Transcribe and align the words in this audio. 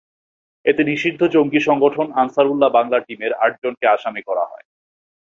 এতে 0.65 0.81
নিষিদ্ধ 0.83 1.21
জঙ্গি 1.27 1.59
সংগঠন 1.59 2.07
আনসারুল্লাহ 2.13 2.69
বাংলা 2.69 2.97
টিমের 2.99 3.33
আটজনকে 3.45 3.85
আসামি 3.87 4.21
করা 4.21 4.43
হয়। 4.45 4.65